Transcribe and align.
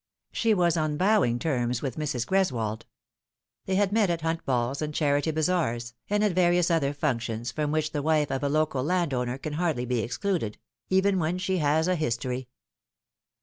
She 0.31 0.55
was 0.55 0.77
on 0.77 0.97
bowing 0.97 1.37
terms 1.37 1.83
with 1.83 1.95
Mrs. 1.95 2.25
Greswold. 2.25 2.85
They 3.67 3.75
had 3.75 3.91
met 3.91 4.09
at 4.09 4.21
hunt 4.21 4.43
balls 4.47 4.81
and 4.81 4.95
charity 4.95 5.29
bazaars, 5.29 5.93
and 6.09 6.23
at 6.23 6.31
various 6.31 6.71
other 6.71 6.91
functions 6.91 7.51
from 7.51 7.71
which 7.71 7.91
the 7.91 8.01
wife 8.01 8.31
of 8.31 8.41
a 8.41 8.49
local 8.49 8.83
land 8.83 9.13
owner 9.13 9.37
can 9.37 9.53
hardly 9.53 9.85
be 9.85 9.99
excluded 9.99 10.57
even 10.89 11.19
when 11.19 11.37
she 11.37 11.59
has 11.59 11.87
a 11.87 11.93
history. 11.93 12.47